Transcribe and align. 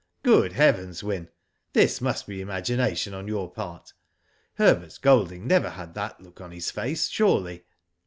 Good 0.23 0.53
heavens, 0.53 1.03
Wyn, 1.03 1.29
this 1.73 2.01
must 2.01 2.25
be 2.25 2.41
imagination 2.41 3.13
on 3.13 3.27
your 3.27 3.51
part. 3.51 3.93
Herbert 4.55 4.97
Golding 4.99 5.45
never 5.45 5.69
had 5.69 5.93
that 5.93 6.19
look 6.19 6.41
on 6.41 6.49
his 6.49 6.71
face, 6.71 7.07
surely." 7.07 7.65